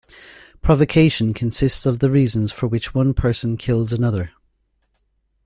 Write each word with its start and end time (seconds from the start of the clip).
Provocation 0.63 1.31
consists 1.31 1.85
of 1.85 1.99
the 1.99 2.09
reasons 2.09 2.51
for 2.51 2.65
which 2.67 2.95
one 2.95 3.13
person 3.13 3.55
kills 3.55 3.93
another. 3.93 4.31